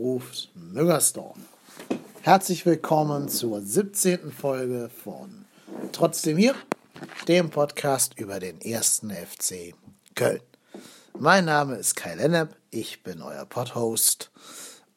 [0.00, 1.36] Ruft Müngersdorf.
[2.22, 4.32] Herzlich willkommen zur 17.
[4.32, 5.44] Folge von
[5.92, 6.54] Trotzdem hier,
[7.28, 9.74] dem Podcast über den ersten FC
[10.14, 10.40] Köln.
[11.18, 14.30] Mein Name ist Kai Lennep, ich bin euer Podhost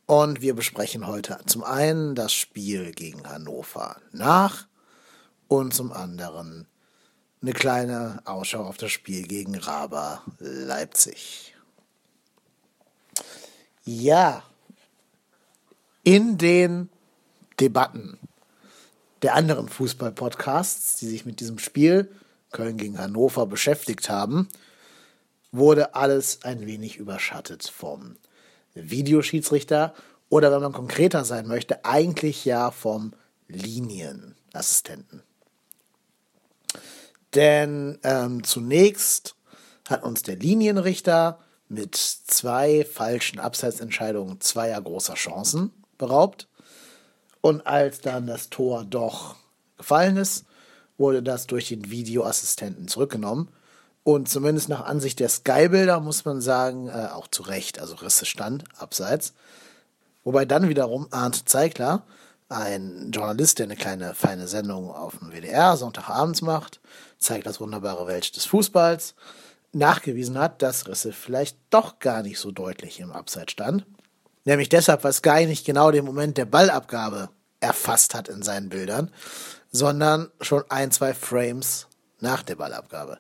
[0.05, 4.67] und wir besprechen heute zum einen das Spiel gegen Hannover nach
[5.49, 6.66] und zum anderen
[7.41, 11.55] eine kleine Ausschau auf das Spiel gegen Raba Leipzig.
[13.83, 14.44] Ja,
[16.03, 16.89] in den
[17.59, 18.20] Debatten
[19.21, 22.11] der anderen Fußball-Podcasts, die sich mit diesem Spiel
[22.52, 24.49] Köln gegen Hannover beschäftigt haben,
[25.52, 28.17] wurde alles ein wenig überschattet vom
[28.73, 29.94] Videoschiedsrichter
[30.30, 33.14] oder wenn man konkreter sein möchte, eigentlich ja vom
[33.47, 35.23] Linienassistenten.
[37.33, 39.36] Denn ähm, zunächst
[39.88, 41.39] hat uns der Linienrichter
[41.70, 46.47] mit zwei falschen Abseitsentscheidungen zweier großer Chancen beraubt.
[47.41, 49.36] Und als dann das Tor doch
[49.77, 50.45] gefallen ist,
[50.97, 53.49] wurde das durch den Videoassistenten zurückgenommen.
[54.03, 58.25] Und zumindest nach Ansicht der Sky-Bilder muss man sagen, äh, auch zu Recht, also Risse
[58.25, 59.33] stand abseits.
[60.23, 62.03] Wobei dann wiederum Arndt Zeigler,
[62.49, 66.81] ein Journalist, der eine kleine feine Sendung auf dem WDR Sonntagabends macht,
[67.17, 69.16] zeigt das wunderbare Welt des Fußballs
[69.71, 73.86] nachgewiesen hat, dass Risse vielleicht doch gar nicht so deutlich im Abseits stand.
[74.45, 79.11] Nämlich deshalb, weil Sky nicht genau den Moment der Ballabgabe erfasst hat in seinen Bildern,
[79.72, 81.88] sondern schon ein, zwei Frames
[82.19, 83.19] nach der Ballabgabe.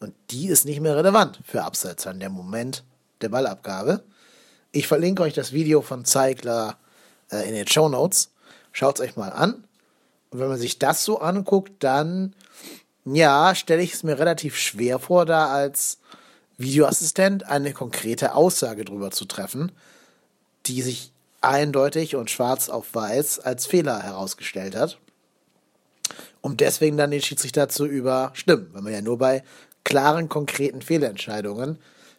[0.00, 2.84] Und die ist nicht mehr relevant für Abseits an der Moment
[3.20, 4.02] der Ballabgabe.
[4.72, 6.78] Ich verlinke euch das Video von Zeigler
[7.30, 8.32] äh, in den Show Notes.
[8.72, 9.64] Schaut es euch mal an.
[10.30, 12.34] Und wenn man sich das so anguckt, dann
[13.04, 15.98] ja, stelle ich es mir relativ schwer vor, da als
[16.56, 19.72] Videoassistent eine konkrete Aussage drüber zu treffen,
[20.66, 24.98] die sich eindeutig und schwarz auf weiß als Fehler herausgestellt hat,
[26.40, 29.42] um deswegen dann den Schiedsrichter zu überstimmen, weil man ja nur bei
[29.84, 31.78] klaren, konkreten Fehlentscheidungen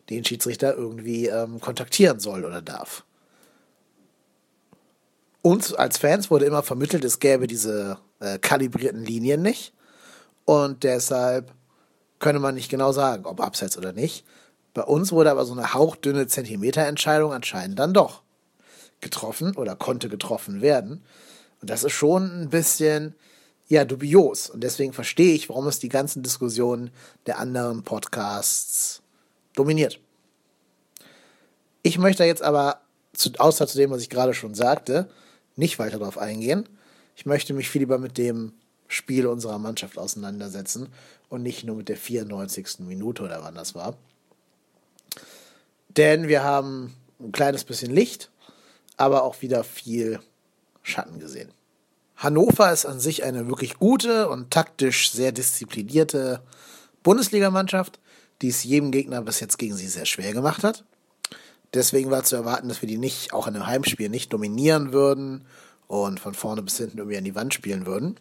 [0.09, 3.05] den Schiedsrichter irgendwie ähm, kontaktieren soll oder darf.
[5.41, 9.73] Uns als Fans wurde immer vermittelt, es gäbe diese äh, kalibrierten Linien nicht.
[10.45, 11.53] Und deshalb
[12.19, 14.25] könne man nicht genau sagen, ob abseits oder nicht.
[14.73, 18.22] Bei uns wurde aber so eine hauchdünne Zentimeterentscheidung anscheinend dann doch
[19.03, 21.03] getroffen oder konnte getroffen werden.
[21.61, 23.15] Und das ist schon ein bisschen,
[23.67, 24.49] ja, dubios.
[24.49, 26.91] Und deswegen verstehe ich, warum es die ganzen Diskussionen
[27.25, 29.01] der anderen Podcasts
[29.55, 29.99] dominiert.
[31.83, 32.81] Ich möchte jetzt aber,
[33.13, 35.09] zu, außer zu dem, was ich gerade schon sagte,
[35.55, 36.67] nicht weiter darauf eingehen.
[37.15, 38.53] Ich möchte mich viel lieber mit dem
[38.87, 40.87] Spiel unserer Mannschaft auseinandersetzen
[41.29, 42.79] und nicht nur mit der 94.
[42.79, 43.97] Minute oder wann das war.
[45.89, 48.31] Denn wir haben ein kleines bisschen Licht,
[48.97, 50.19] aber auch wieder viel
[50.81, 51.51] Schatten gesehen.
[52.15, 56.41] Hannover ist an sich eine wirklich gute und taktisch sehr disziplinierte
[57.01, 57.99] Bundesligamannschaft,
[58.41, 60.85] die es jedem Gegner bis jetzt gegen sie sehr schwer gemacht hat.
[61.73, 65.45] Deswegen war zu erwarten, dass wir die nicht, auch in einem Heimspiel, nicht dominieren würden
[65.87, 68.19] und von vorne bis hinten irgendwie an die Wand spielen würden.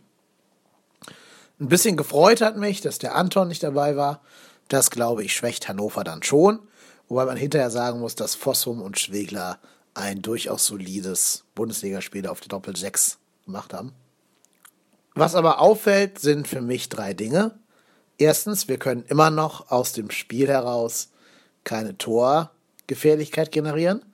[1.60, 4.22] Ein bisschen gefreut hat mich, dass der Anton nicht dabei war.
[4.68, 6.60] Das, glaube ich, schwächt Hannover dann schon.
[7.08, 9.58] Wobei man hinterher sagen muss, dass Fossum und Schwegler
[9.94, 13.92] ein durchaus solides Bundesligaspiel auf der Doppel 6 gemacht haben.
[15.14, 17.58] Was aber auffällt, sind für mich drei Dinge.
[18.18, 21.10] Erstens, wir können immer noch aus dem Spiel heraus
[21.64, 24.04] keine Torgefährlichkeit generieren.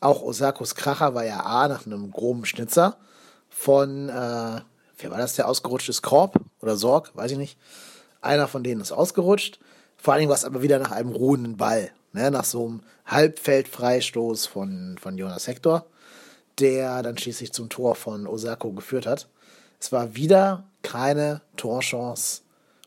[0.00, 2.98] Auch Osakos Kracher war ja A nach einem groben Schnitzer
[3.48, 4.12] von äh,
[4.98, 6.02] wer war das, der ausgerutscht ist?
[6.02, 7.58] Korb oder Sorg, weiß ich nicht.
[8.20, 9.58] Einer von denen ist ausgerutscht.
[9.96, 12.30] Vor allen Dingen war es aber wieder nach einem ruhenden Ball, ne?
[12.30, 15.86] nach so einem Halbfeldfreistoß von, von Jonas Hector,
[16.58, 19.28] der dann schließlich zum Tor von Osako geführt hat.
[19.80, 22.42] Es war wieder keine Torchance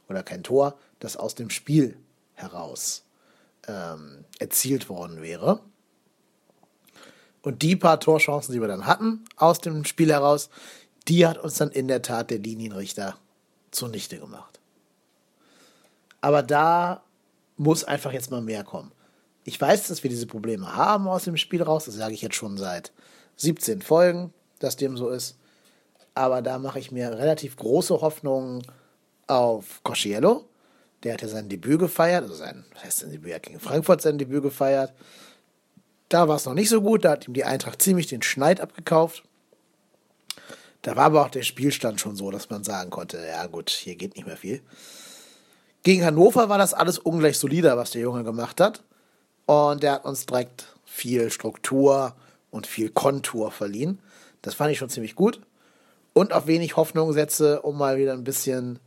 [0.09, 1.97] oder kein Tor, das aus dem Spiel
[2.33, 3.03] heraus
[3.67, 5.61] ähm, erzielt worden wäre.
[7.41, 10.49] Und die paar Torchancen, die wir dann hatten aus dem Spiel heraus,
[11.07, 13.17] die hat uns dann in der Tat der Linienrichter
[13.71, 14.59] zunichte gemacht.
[16.19, 17.03] Aber da
[17.57, 18.91] muss einfach jetzt mal mehr kommen.
[19.43, 21.85] Ich weiß, dass wir diese Probleme haben aus dem Spiel raus.
[21.85, 22.91] Das sage ich jetzt schon seit
[23.37, 25.37] 17 Folgen, dass dem so ist.
[26.13, 28.61] Aber da mache ich mir relativ große Hoffnungen
[29.27, 30.45] auf Cosciello.
[31.03, 33.31] Der hat ja sein Debüt gefeiert, also sein, was heißt sein Debüt?
[33.31, 34.93] Er hat gegen Frankfurt sein Debüt gefeiert.
[36.09, 38.59] Da war es noch nicht so gut, da hat ihm die Eintracht ziemlich den Schneid
[38.59, 39.23] abgekauft.
[40.81, 43.95] Da war aber auch der Spielstand schon so, dass man sagen konnte, ja gut, hier
[43.95, 44.61] geht nicht mehr viel.
[45.83, 48.83] Gegen Hannover war das alles ungleich solider, was der Junge gemacht hat.
[49.45, 52.15] Und der hat uns direkt viel Struktur
[52.51, 53.99] und viel Kontur verliehen.
[54.41, 55.41] Das fand ich schon ziemlich gut.
[56.13, 58.79] Und auf wenig Hoffnung setze, um mal wieder ein bisschen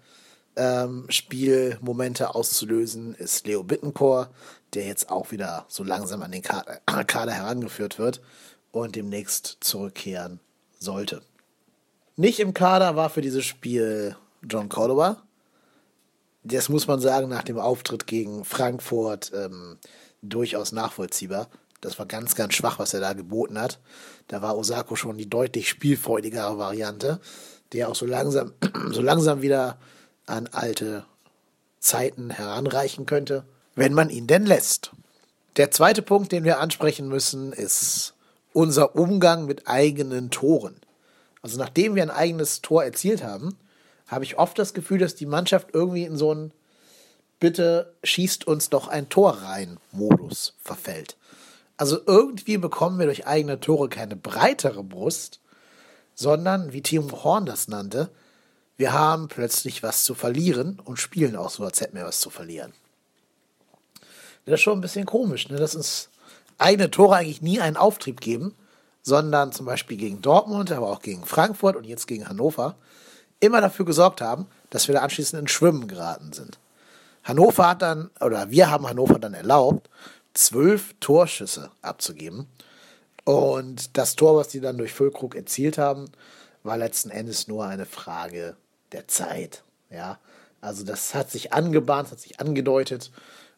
[0.57, 4.31] ähm, Spielmomente auszulösen, ist Leo Bittencourt,
[4.75, 8.21] der jetzt auch wieder so langsam an den Kader, Kader herangeführt wird
[8.73, 10.41] und demnächst zurückkehren
[10.79, 11.23] sollte.
[12.17, 15.23] Nicht im Kader war für dieses Spiel John Cordova.
[16.45, 19.79] Das muss man sagen, nach dem Auftritt gegen Frankfurt ähm,
[20.29, 21.49] durchaus nachvollziehbar.
[21.81, 23.79] Das war ganz, ganz schwach, was er da geboten hat.
[24.29, 27.21] Da war Osako schon die deutlich spielfreudigere Variante,
[27.73, 28.53] der auch so langsam,
[28.91, 29.79] so langsam wieder
[30.27, 31.05] an alte
[31.81, 33.45] Zeiten heranreichen könnte,
[33.75, 34.93] wenn man ihn denn lässt.
[35.57, 38.15] Der zweite Punkt, den wir ansprechen müssen, ist
[38.53, 40.77] unser Umgang mit eigenen Toren.
[41.43, 43.57] Also nachdem wir ein eigenes Tor erzielt haben,
[44.07, 46.53] habe ich oft das Gefühl, dass die Mannschaft irgendwie in so einen
[47.41, 51.17] Bitte schießt uns doch ein Tor rein Modus verfällt.
[51.77, 55.41] Also irgendwie bekommen wir durch eigene Tore keine breitere Brust,
[56.15, 58.11] sondern, wie Timo Horn das nannte,
[58.77, 62.31] wir haben plötzlich was zu verlieren und spielen auch so, als hätten wir was zu
[62.31, 62.73] verlieren.
[64.47, 65.57] Das ist schon ein bisschen komisch, ne?
[65.57, 66.11] dass uns
[66.59, 68.55] eigene Tore eigentlich nie einen Auftrieb geben,
[69.03, 72.77] sondern zum Beispiel gegen Dortmund, aber auch gegen Frankfurt und jetzt gegen Hannover
[73.41, 76.59] immer dafür gesorgt haben, dass wir da anschließend in Schwimmen geraten sind.
[77.25, 79.89] Hannover hat dann, oder wir haben Hannover dann erlaubt,
[80.35, 82.47] zwölf Torschüsse abzugeben.
[83.25, 86.11] Und das Tor, was die dann durch Füllkrug erzielt haben,
[86.63, 88.57] war letzten Endes nur eine Frage
[88.93, 89.65] der Zeit.
[89.91, 90.19] Ja,
[90.61, 93.11] also das hat sich angebahnt, hat sich angedeutet.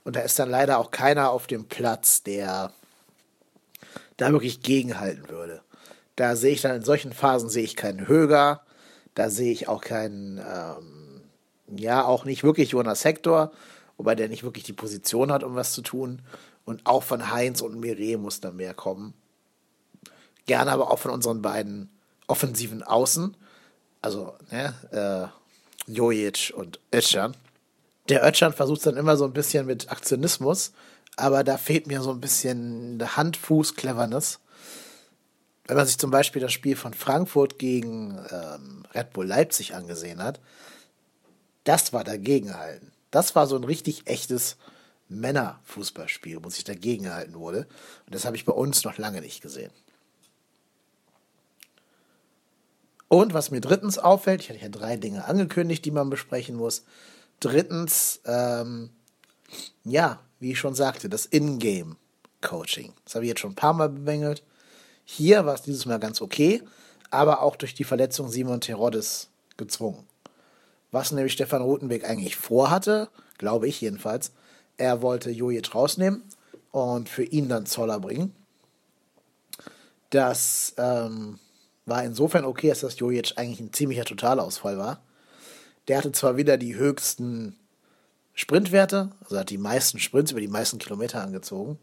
[0.05, 2.73] Und da ist dann leider auch keiner auf dem Platz, der
[4.17, 5.63] da wirklich gegenhalten würde.
[6.15, 8.63] Da sehe ich dann in solchen Phasen sehe ich keinen Höger,
[9.15, 11.06] da sehe ich auch keinen, ähm,
[11.69, 13.53] ja, auch nicht wirklich Jonas Hector,
[13.97, 16.23] wobei der nicht wirklich die Position hat, um was zu tun.
[16.65, 19.15] Und auch von Heinz und Mire muss da mehr kommen.
[20.47, 21.91] Gerne aber auch von unseren beiden
[22.27, 23.37] offensiven Außen.
[24.03, 27.35] Also, ne, äh, Jojic und Özcan.
[28.09, 30.73] Der Özcan versucht es dann immer so ein bisschen mit Aktionismus,
[31.17, 34.39] aber da fehlt mir so ein bisschen Hand-Fuß-Cleverness.
[35.67, 40.23] Wenn man sich zum Beispiel das Spiel von Frankfurt gegen ähm, Red Bull Leipzig angesehen
[40.23, 40.41] hat,
[41.67, 42.93] das war dagegenhalten.
[43.11, 44.57] Das war so ein richtig echtes
[45.09, 47.67] Männerfußballspiel, wo sich dagegengehalten wurde.
[48.07, 49.71] Und das habe ich bei uns noch lange nicht gesehen.
[53.09, 56.85] Und was mir drittens auffällt, ich hatte ja drei Dinge angekündigt, die man besprechen muss.
[57.39, 58.91] Drittens, ähm,
[59.85, 62.93] ja, wie ich schon sagte, das Ingame-Coaching.
[63.05, 64.43] Das habe ich jetzt schon ein paar Mal bemängelt.
[65.05, 66.63] Hier war es dieses Mal ganz okay,
[67.11, 70.05] aber auch durch die Verletzung Simon Teroddes gezwungen.
[70.97, 74.33] Was nämlich Stefan Rutenbeck eigentlich vorhatte, glaube ich jedenfalls,
[74.79, 76.23] er wollte Jojic rausnehmen
[76.71, 78.35] und für ihn dann Zoller bringen.
[80.09, 81.39] Das ähm,
[81.85, 85.03] war insofern okay, dass das Jojic eigentlich ein ziemlicher Totalausfall war.
[85.87, 87.59] Der hatte zwar wieder die höchsten
[88.33, 91.79] Sprintwerte, also hat die meisten Sprints über die meisten Kilometer angezogen,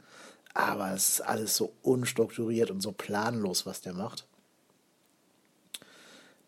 [0.55, 4.25] aber es ist alles so unstrukturiert und so planlos, was der macht.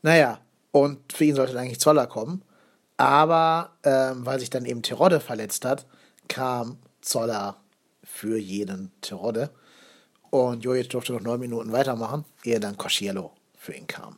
[0.01, 0.39] Naja,
[0.71, 2.41] und für ihn sollte eigentlich Zoller kommen.
[2.97, 5.85] Aber ähm, weil sich dann eben Terodde verletzt hat,
[6.27, 7.57] kam Zoller
[8.03, 9.49] für jeden Terodde.
[10.29, 14.17] Und Jojic durfte noch neun Minuten weitermachen, ehe dann Cosciello für ihn kam.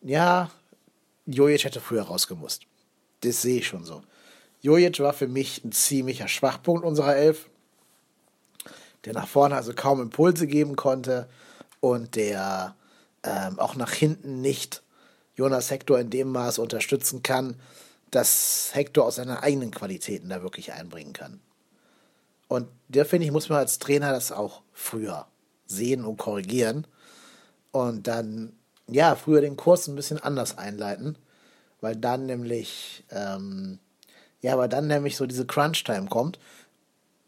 [0.00, 0.50] Ja,
[1.26, 2.62] Jojic hätte früher rausgemusst.
[3.20, 4.02] Das sehe ich schon so.
[4.60, 7.48] Jojic war für mich ein ziemlicher Schwachpunkt unserer Elf,
[9.04, 11.28] der nach vorne also kaum Impulse geben konnte
[11.80, 12.74] und der
[13.24, 14.82] ähm, auch nach hinten nicht
[15.34, 17.56] Jonas Hector in dem Maß unterstützen kann,
[18.10, 21.40] dass Hector aus seinen eigenen Qualitäten da wirklich einbringen kann.
[22.48, 25.26] Und der, finde ich, muss man als Trainer das auch früher
[25.66, 26.86] sehen und korrigieren
[27.70, 28.52] und dann,
[28.88, 31.16] ja, früher den Kurs ein bisschen anders einleiten,
[31.80, 33.78] weil dann nämlich, ähm,
[34.42, 36.38] ja, weil dann nämlich so diese Crunch-Time kommt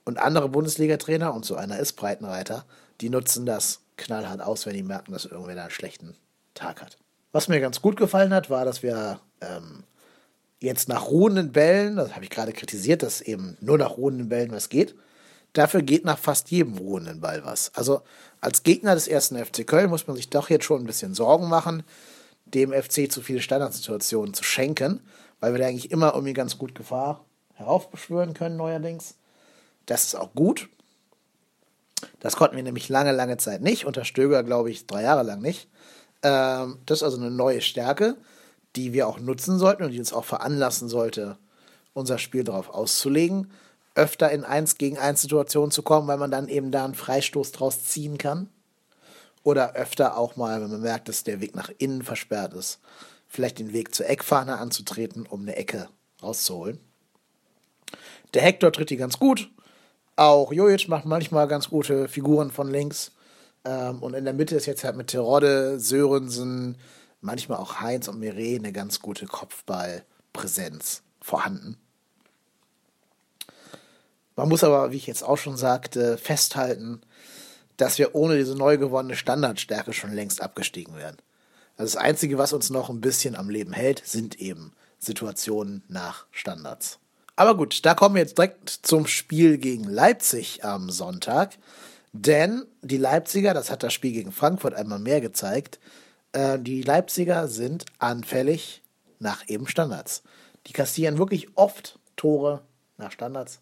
[0.05, 2.67] und andere Bundesliga-Trainer, und so einer ist Breitenreiter,
[3.01, 6.15] die nutzen das knallhart aus, wenn die merken, dass irgendwer da einen schlechten
[6.53, 6.99] Tag hat.
[7.35, 9.83] Was mir ganz gut gefallen hat, war, dass wir ähm,
[10.61, 14.53] jetzt nach ruhenden Bällen, das habe ich gerade kritisiert, dass eben nur nach ruhenden Bällen
[14.53, 14.95] was geht,
[15.53, 17.75] dafür geht nach fast jedem ruhenden Ball was.
[17.75, 18.03] Also
[18.41, 21.49] als Gegner des ersten FC Köln muss man sich doch jetzt schon ein bisschen Sorgen
[21.49, 21.83] machen,
[22.45, 25.01] dem FC zu viele Standardsituationen zu schenken,
[25.41, 27.25] weil wir da eigentlich immer irgendwie ganz gut Gefahr
[27.55, 29.17] heraufbeschwören können neuerdings.
[29.87, 30.69] Das ist auch gut.
[32.21, 33.87] Das konnten wir nämlich lange, lange Zeit nicht.
[33.87, 35.69] Unter Stöger, glaube ich, drei Jahre lang nicht.
[36.25, 38.17] Ähm, das ist also eine neue Stärke,
[38.75, 41.39] die wir auch nutzen sollten und die uns auch veranlassen sollte,
[41.93, 43.53] unser Spiel darauf auszulegen.
[43.97, 47.53] öfter in 1 gegen 1 Situationen zu kommen, weil man dann eben da einen Freistoß
[47.53, 48.49] draus ziehen kann.
[49.45, 52.81] Oder öfter auch mal, wenn man merkt, dass der Weg nach innen versperrt ist,
[53.29, 55.89] vielleicht den Weg zur Eckfahne anzutreten, um eine Ecke
[56.23, 56.81] rauszuholen.
[58.33, 59.49] Der Hector tritt die ganz gut.
[60.17, 63.13] Auch Jojic macht manchmal ganz gute Figuren von links.
[63.65, 66.77] Ähm, und in der Mitte ist jetzt halt mit Terodde, Sörensen,
[67.21, 71.77] manchmal auch Heinz und Mire eine ganz gute Kopfballpräsenz vorhanden.
[74.37, 77.01] Man muss aber, wie ich jetzt auch schon sagte, festhalten,
[77.77, 81.17] dass wir ohne diese neu gewonnene Standardstärke schon längst abgestiegen wären.
[81.77, 86.27] Also das Einzige, was uns noch ein bisschen am Leben hält, sind eben Situationen nach
[86.31, 86.99] Standards.
[87.37, 91.57] Aber gut, da kommen wir jetzt direkt zum Spiel gegen Leipzig am Sonntag.
[92.17, 95.81] Denn die Leipziger, das hat das Spiel gegen Frankfurt einmal mehr gezeigt,
[96.31, 98.83] äh, die Leipziger sind anfällig
[99.19, 100.23] nach eben Standards.
[100.69, 102.63] Die kassieren wirklich oft Tore
[102.99, 103.61] nach Standards.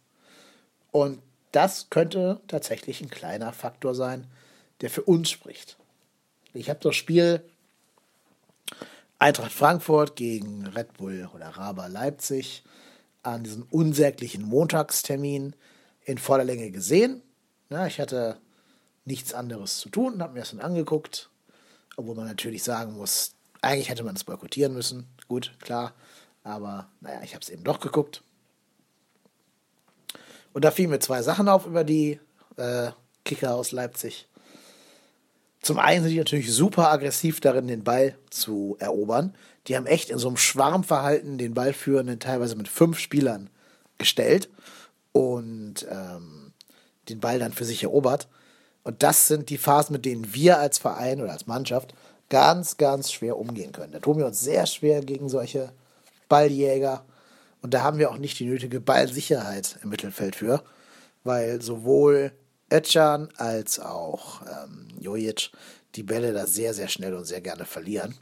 [0.90, 4.26] Und das könnte tatsächlich ein kleiner Faktor sein,
[4.82, 5.78] der für uns spricht.
[6.52, 7.42] Ich habe das Spiel
[9.18, 12.64] Eintracht Frankfurt gegen Red Bull oder Raba Leipzig
[13.22, 15.56] an diesem unsäglichen Montagstermin
[16.04, 17.22] in voller Länge gesehen.
[17.72, 18.36] Ja, ich hatte
[19.06, 21.30] nichts anderes zu tun und habe mir das dann angeguckt.
[21.96, 25.06] Obwohl man natürlich sagen muss, eigentlich hätte man es boykottieren müssen.
[25.26, 25.94] Gut, klar.
[26.44, 28.22] Aber naja, ich habe es eben doch geguckt.
[30.52, 32.20] Und da fielen mir zwei Sachen auf über die
[32.58, 32.90] äh,
[33.24, 34.28] Kicker aus Leipzig.
[35.62, 39.34] Zum einen sind die natürlich super aggressiv darin, den Ball zu erobern.
[39.66, 43.48] Die haben echt in so einem Schwarmverhalten den Ballführenden teilweise mit fünf Spielern
[43.96, 44.50] gestellt
[45.12, 46.41] und ähm,
[47.12, 48.28] den Ball dann für sich erobert.
[48.82, 51.94] Und das sind die Phasen, mit denen wir als Verein oder als Mannschaft
[52.28, 53.92] ganz, ganz schwer umgehen können.
[53.92, 55.72] Da tun wir uns sehr schwer gegen solche
[56.28, 57.04] Balljäger.
[57.60, 60.62] Und da haben wir auch nicht die nötige Ballsicherheit im Mittelfeld für,
[61.22, 62.32] weil sowohl
[62.70, 65.50] Ötchan als auch ähm, Jojic
[65.94, 68.16] die Bälle da sehr, sehr schnell und sehr gerne verlieren.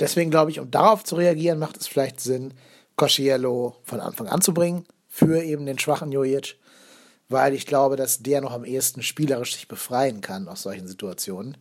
[0.00, 2.52] Deswegen glaube ich, um darauf zu reagieren, macht es vielleicht Sinn,
[2.96, 6.56] Cosciello von Anfang an zu bringen für eben den schwachen Jojic,
[7.28, 11.56] weil ich glaube, dass der noch am ehesten spielerisch sich befreien kann aus solchen Situationen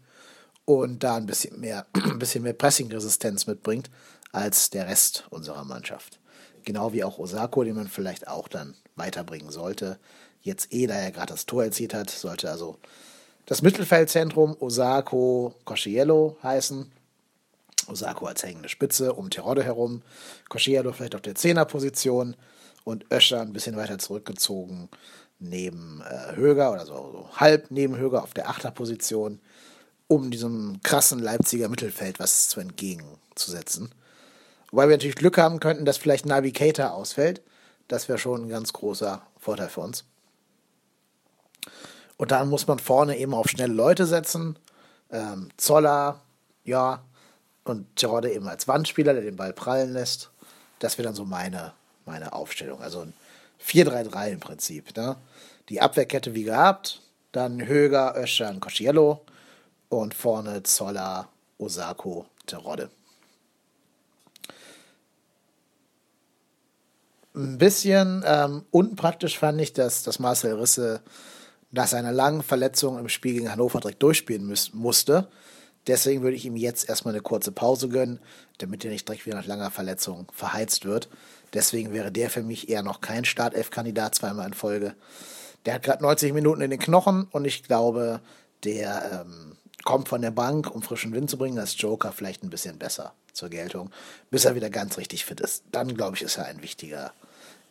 [0.65, 3.89] und da ein bisschen mehr, ein bisschen mehr Pressing-Resistenz mitbringt
[4.31, 6.19] als der Rest unserer Mannschaft.
[6.63, 10.00] Genau wie auch Osako, den man vielleicht auch dann weiterbringen sollte.
[10.41, 12.77] Jetzt eh, da er gerade das Tor erzielt hat, sollte also
[13.45, 16.91] das Mittelfeldzentrum Osako Cosciello heißen.
[17.88, 20.01] Osako als hängende Spitze um Terodde herum.
[20.50, 22.36] Cosciello vielleicht auf der Zehnerposition
[22.84, 24.89] und Öscher ein bisschen weiter zurückgezogen
[25.50, 29.40] neben äh, Höger oder so, so halb neben Höger auf der Achterposition,
[30.08, 33.94] um diesem krassen Leipziger Mittelfeld was zu entgegenzusetzen.
[34.72, 37.42] Wobei wir natürlich Glück haben könnten, dass vielleicht Navigator ausfällt.
[37.88, 40.06] Das wäre schon ein ganz großer Vorteil für uns.
[42.18, 44.58] Und dann muss man vorne eben auf schnelle Leute setzen.
[45.12, 46.22] Ähm, Zoller,
[46.64, 47.04] ja,
[47.64, 50.30] und Terodde eben als Wandspieler, der den Ball prallen lässt.
[50.80, 51.74] Das wäre dann so meine,
[52.06, 52.82] meine Aufstellung.
[52.82, 53.14] Also ein
[53.64, 54.96] 4-3-3 im Prinzip.
[54.96, 55.18] Ne?
[55.70, 59.22] Die Abwehrkette wie gehabt, dann Höger, Öscher und Cosciello
[59.90, 62.90] und vorne Zoller, Osako, Terodde.
[67.36, 71.02] Ein bisschen ähm, unpraktisch fand ich, dass, dass Marcel Risse
[71.72, 75.28] nach seiner langen Verletzung im Spiel gegen Hannover direkt durchspielen müß, musste.
[75.88, 78.20] Deswegen würde ich ihm jetzt erstmal eine kurze Pause gönnen,
[78.58, 81.10] damit er nicht direkt wieder nach langer Verletzung verheizt wird.
[81.54, 84.96] Deswegen wäre der für mich eher noch kein Startelf-Kandidat zweimal in Folge.
[85.66, 88.20] Der hat gerade 90 Minuten in den Knochen und ich glaube,
[88.64, 92.50] der ähm, kommt von der Bank, um frischen Wind zu bringen, als Joker vielleicht ein
[92.50, 93.92] bisschen besser zur Geltung,
[94.32, 95.64] bis er wieder ganz richtig fit ist.
[95.72, 97.14] Dann, glaube ich, ist er ein wichtiger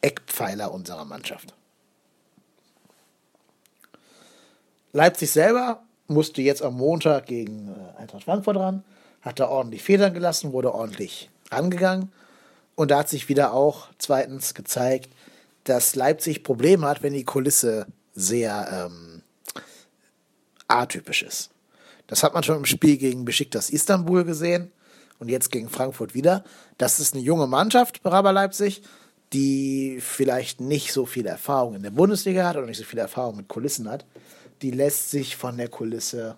[0.00, 1.54] Eckpfeiler unserer Mannschaft.
[4.92, 8.84] Leipzig selber musste jetzt am Montag gegen äh, Eintracht Frankfurt ran,
[9.22, 12.12] hat da ordentlich Federn gelassen, wurde ordentlich angegangen.
[12.74, 15.10] Und da hat sich wieder auch zweitens gezeigt,
[15.64, 19.22] dass Leipzig Probleme hat, wenn die Kulisse sehr ähm,
[20.68, 21.50] atypisch ist.
[22.06, 24.70] Das hat man schon im Spiel gegen Besiktas Istanbul gesehen
[25.18, 26.44] und jetzt gegen Frankfurt wieder.
[26.76, 28.82] Das ist eine junge Mannschaft, Raber Leipzig,
[29.32, 33.36] die vielleicht nicht so viel Erfahrung in der Bundesliga hat oder nicht so viel Erfahrung
[33.36, 34.04] mit Kulissen hat,
[34.62, 36.36] die lässt sich von der Kulisse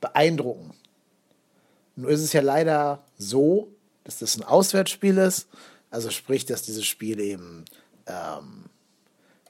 [0.00, 0.74] beeindrucken.
[1.96, 3.68] Nur ist es ja leider so,
[4.04, 5.48] dass das ein Auswärtsspiel ist,
[5.90, 7.64] also sprich, dass dieses Spiel eben
[8.06, 8.64] ähm,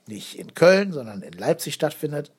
[0.07, 2.33] nicht in Köln, sondern in Leipzig stattfindet.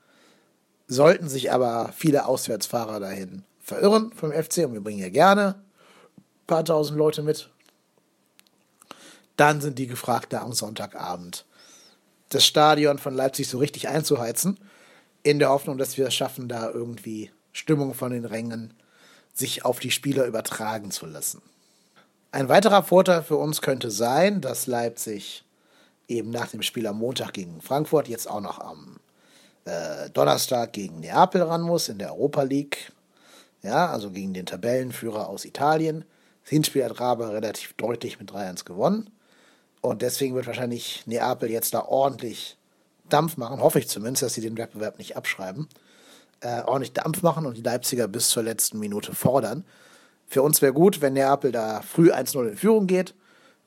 [0.88, 5.64] Sollten sich aber viele Auswärtsfahrer dahin verirren vom FC, und wir bringen ja gerne
[6.18, 7.50] ein paar tausend Leute mit,
[9.38, 11.46] dann sind die gefragt, da am Sonntagabend
[12.30, 14.60] das Stadion von Leipzig so richtig einzuheizen,
[15.24, 18.74] in der Hoffnung, dass wir es schaffen, da irgendwie Stimmung von den Rängen
[19.34, 21.42] sich auf die Spieler übertragen zu lassen.
[22.34, 25.46] Ein weiterer Vorteil für uns könnte sein, dass Leipzig
[26.08, 28.98] eben nach dem Spiel am Montag gegen Frankfurt jetzt auch noch am
[29.66, 32.92] äh, Donnerstag gegen Neapel ran muss in der Europa League.
[33.62, 36.06] Ja, also gegen den Tabellenführer aus Italien.
[36.42, 39.12] Das Hinspiel hat Rabe relativ deutlich mit 3-1 gewonnen.
[39.82, 42.58] Und deswegen wird wahrscheinlich Neapel jetzt da ordentlich
[43.10, 45.70] Dampf machen, hoffe ich zumindest, dass sie den Wettbewerb nicht abschreiben.
[46.40, 49.66] Äh, ordentlich Dampf machen und die Leipziger bis zur letzten Minute fordern.
[50.34, 53.14] Für uns wäre gut, wenn Neapel da früh 1-0 in Führung geht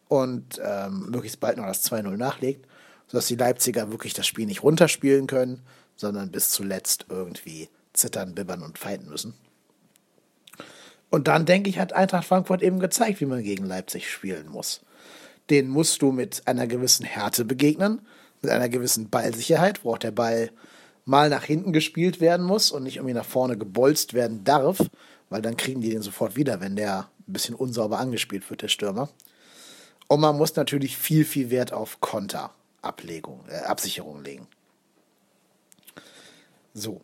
[0.09, 2.67] und ähm, möglichst bald noch das 2-0 nachlegt,
[3.07, 5.63] sodass die Leipziger wirklich das Spiel nicht runterspielen können,
[5.95, 9.35] sondern bis zuletzt irgendwie zittern, bibbern und fighten müssen.
[11.09, 14.81] Und dann, denke ich, hat Eintracht Frankfurt eben gezeigt, wie man gegen Leipzig spielen muss.
[15.51, 18.01] Den musst du mit einer gewissen Härte begegnen,
[18.43, 20.51] mit einer gewissen Ballsicherheit, wo auch der Ball
[21.05, 24.81] mal nach hinten gespielt werden muss und nicht irgendwie nach vorne gebolzt werden darf,
[25.31, 28.69] weil dann kriegen die den sofort wieder, wenn der ein bisschen unsauber angespielt wird, der
[28.69, 29.09] Stürmer.
[30.09, 34.47] Und man muss natürlich viel, viel Wert auf Konterablegung, äh, Absicherung legen.
[36.75, 37.01] So.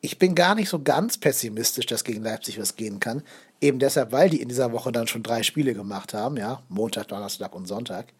[0.00, 3.22] Ich bin gar nicht so ganz pessimistisch, dass gegen Leipzig was gehen kann.
[3.60, 7.08] Eben deshalb, weil die in dieser Woche dann schon drei Spiele gemacht haben, ja, Montag,
[7.08, 8.12] Donnerstag und Sonntag.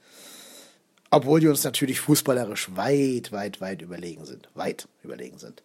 [1.11, 4.49] Obwohl die uns natürlich fußballerisch weit, weit, weit überlegen sind.
[4.55, 5.63] Weit überlegen sind.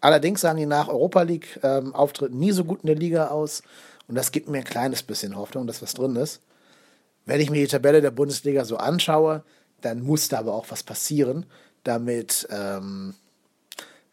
[0.00, 3.62] Allerdings sahen die nach Europa League-Auftritten ähm, nie so gut in der Liga aus.
[4.08, 6.40] Und das gibt mir ein kleines bisschen Hoffnung, dass was drin ist.
[7.26, 9.44] Wenn ich mir die Tabelle der Bundesliga so anschaue,
[9.82, 11.46] dann muss da aber auch was passieren,
[11.84, 13.14] damit ähm,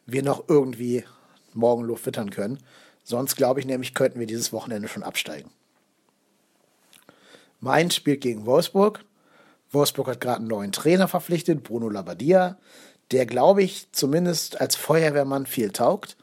[0.05, 1.03] wir noch irgendwie
[1.53, 2.59] Morgenluft wittern können.
[3.03, 5.49] Sonst glaube ich nämlich, könnten wir dieses Wochenende schon absteigen.
[7.59, 9.03] Mainz spielt gegen Wolfsburg.
[9.71, 12.57] Wolfsburg hat gerade einen neuen Trainer verpflichtet, Bruno Labbadia,
[13.11, 16.17] der, glaube ich, zumindest als Feuerwehrmann viel taugt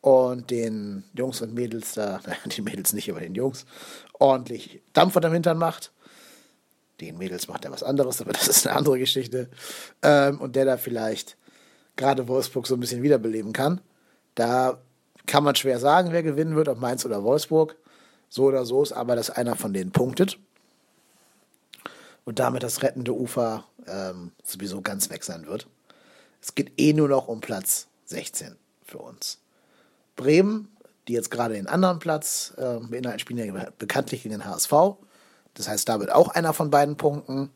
[0.00, 3.66] und den Jungs und Mädels da, die Mädels nicht, aber den Jungs,
[4.18, 5.92] ordentlich Dampf unter dem Hintern macht.
[7.00, 9.48] Den Mädels macht er was anderes, aber das ist eine andere Geschichte.
[10.02, 11.36] Ähm, und der da vielleicht
[11.96, 13.80] gerade Wolfsburg so ein bisschen wiederbeleben kann.
[14.34, 14.78] Da
[15.26, 17.76] kann man schwer sagen, wer gewinnen wird, ob Mainz oder Wolfsburg.
[18.28, 20.38] So oder so ist aber, dass einer von denen punktet.
[22.24, 25.66] Und damit das rettende Ufer ähm, sowieso ganz weg sein wird.
[26.42, 29.38] Es geht eh nur noch um Platz 16 für uns.
[30.16, 30.68] Bremen,
[31.08, 34.72] die jetzt gerade den anderen Platz äh, beinhalten, spielen ja bekanntlich gegen den HSV.
[35.54, 37.50] Das heißt, da wird auch einer von beiden punkten.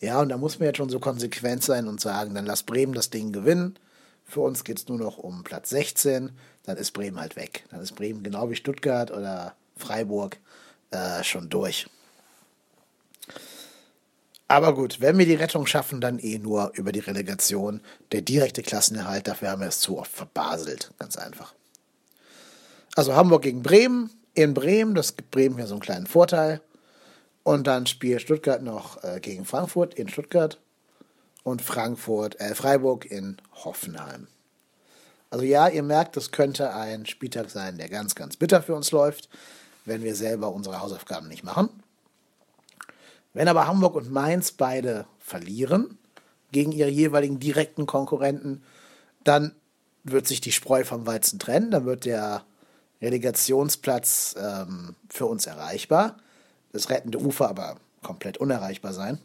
[0.00, 2.92] Ja, und da muss man jetzt schon so konsequent sein und sagen, dann lass Bremen
[2.92, 3.78] das Ding gewinnen.
[4.24, 6.32] Für uns geht es nur noch um Platz 16.
[6.64, 7.64] Dann ist Bremen halt weg.
[7.70, 10.36] Dann ist Bremen genau wie Stuttgart oder Freiburg
[10.90, 11.86] äh, schon durch.
[14.48, 17.80] Aber gut, wenn wir die Rettung schaffen, dann eh nur über die Relegation.
[18.12, 20.92] Der direkte Klassenerhalt, dafür haben wir es zu oft verbaselt.
[20.98, 21.52] Ganz einfach.
[22.94, 24.10] Also Hamburg gegen Bremen.
[24.34, 26.60] In Bremen, das gibt Bremen ja so einen kleinen Vorteil.
[27.42, 30.58] Und dann spielt Stuttgart noch äh, gegen Frankfurt in Stuttgart
[31.42, 34.26] und Frankfurt, äh, Freiburg in Hoffenheim.
[35.30, 38.90] Also ja, ihr merkt, das könnte ein Spieltag sein, der ganz, ganz bitter für uns
[38.90, 39.28] läuft,
[39.84, 41.68] wenn wir selber unsere Hausaufgaben nicht machen.
[43.36, 45.98] Wenn aber Hamburg und Mainz beide verlieren
[46.52, 48.62] gegen ihre jeweiligen direkten Konkurrenten,
[49.24, 49.54] dann
[50.04, 52.44] wird sich die Spreu vom Weizen trennen, dann wird der
[53.02, 56.16] Relegationsplatz ähm, für uns erreichbar
[56.72, 59.18] das rettende Ufer aber komplett unerreichbar sein.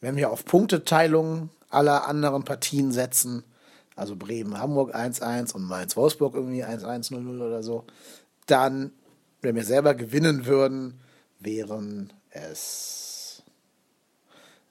[0.00, 3.44] Wenn wir auf Punkteteilung aller anderen Partien setzen,
[3.96, 7.84] also Bremen-Hamburg 1-1 und Mainz-Wolfsburg irgendwie 1-1-0-0 oder so,
[8.46, 8.92] dann,
[9.42, 11.00] wenn wir selber gewinnen würden,
[11.44, 13.42] wären es,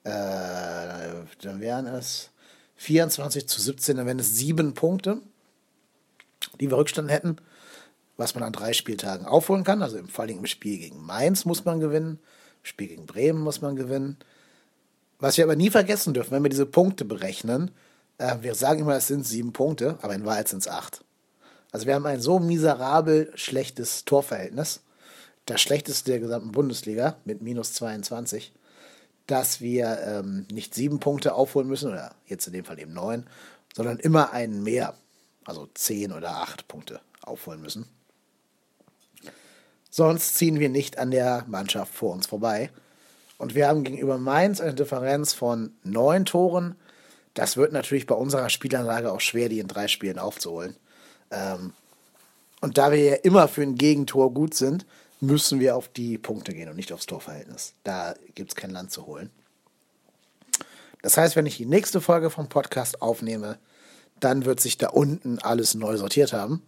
[0.03, 2.29] äh, dann wären es
[2.77, 5.21] 24 zu 17, dann wären es sieben Punkte,
[6.59, 7.37] die wir Rückstand hätten
[8.17, 9.81] was man an drei Spieltagen aufholen kann.
[9.81, 12.19] Also vor allem im Spiel gegen Mainz muss man gewinnen,
[12.61, 14.17] im Spiel gegen Bremen muss man gewinnen.
[15.19, 17.71] Was wir aber nie vergessen dürfen, wenn wir diese Punkte berechnen,
[18.17, 21.03] äh, wir sagen immer, es sind sieben Punkte, aber in Wahrheit sind es acht.
[21.71, 24.81] Also wir haben ein so miserabel schlechtes Torverhältnis,
[25.45, 28.53] das schlechteste der gesamten Bundesliga mit minus 22,
[29.27, 33.27] dass wir ähm, nicht sieben Punkte aufholen müssen, oder jetzt in dem Fall eben neun,
[33.73, 34.95] sondern immer einen mehr,
[35.45, 37.85] also zehn oder acht Punkte aufholen müssen.
[39.89, 42.71] Sonst ziehen wir nicht an der Mannschaft vor uns vorbei.
[43.37, 46.75] Und wir haben gegenüber Mainz eine Differenz von neun Toren.
[47.33, 50.75] Das wird natürlich bei unserer Spielanlage auch schwer, die in drei Spielen aufzuholen.
[51.31, 51.73] Ähm,
[52.61, 54.85] und da wir ja immer für ein Gegentor gut sind,
[55.23, 57.73] müssen wir auf die Punkte gehen und nicht aufs Torverhältnis.
[57.83, 59.29] Da gibt es kein Land zu holen.
[61.01, 63.57] Das heißt, wenn ich die nächste Folge vom Podcast aufnehme,
[64.19, 66.61] dann wird sich da unten alles neu sortiert haben.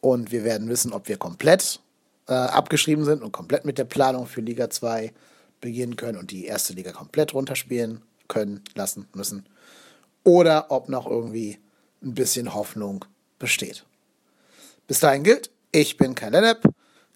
[0.00, 1.80] Und wir werden wissen, ob wir komplett
[2.26, 5.12] äh, abgeschrieben sind und komplett mit der Planung für Liga 2
[5.60, 9.46] beginnen können und die erste Liga komplett runterspielen können, lassen müssen.
[10.24, 11.58] Oder ob noch irgendwie
[12.02, 13.04] ein bisschen Hoffnung
[13.38, 13.84] besteht.
[14.86, 16.62] Bis dahin gilt, ich bin kein Lennep,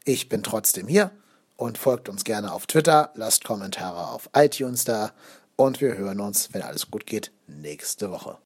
[0.05, 1.11] ich bin trotzdem hier
[1.57, 5.13] und folgt uns gerne auf Twitter, lasst Kommentare auf iTunes da
[5.57, 8.39] und wir hören uns, wenn alles gut geht, nächste Woche.